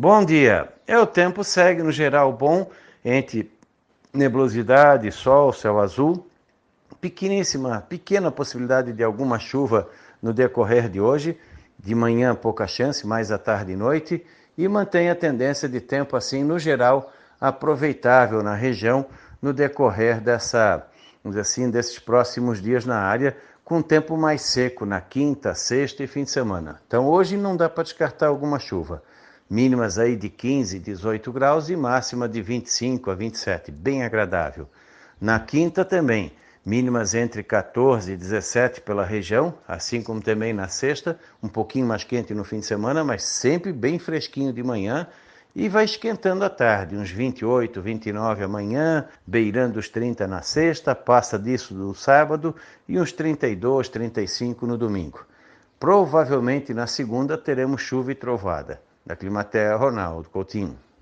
[0.00, 0.68] Bom dia.
[0.86, 2.70] É o tempo segue no geral bom
[3.04, 3.50] entre
[4.14, 6.24] nebulosidade, sol, céu azul.
[7.00, 9.90] Pequeníssima, pequena possibilidade de alguma chuva
[10.22, 11.36] no decorrer de hoje.
[11.76, 14.24] De manhã pouca chance, mais à tarde e noite
[14.56, 19.04] e mantém a tendência de tempo assim no geral aproveitável na região
[19.42, 20.86] no decorrer dessa,
[21.40, 26.22] assim, desses próximos dias na área, com tempo mais seco na quinta, sexta e fim
[26.22, 26.80] de semana.
[26.86, 29.02] Então hoje não dá para descartar alguma chuva.
[29.50, 34.68] Mínimas aí de 15, 18 graus e máxima de 25 a 27, bem agradável.
[35.18, 41.18] Na quinta também, mínimas entre 14 e 17 pela região, assim como também na sexta,
[41.42, 45.06] um pouquinho mais quente no fim de semana, mas sempre bem fresquinho de manhã
[45.56, 51.38] e vai esquentando à tarde, uns 28, 29 amanhã, beirando os 30 na sexta, passa
[51.38, 52.54] disso no sábado
[52.86, 55.24] e uns 32, 35 no domingo.
[55.80, 58.86] Provavelmente na segunda teremos chuva e trovada.
[59.08, 60.76] Da Climatea, Ronaldo Coutinho.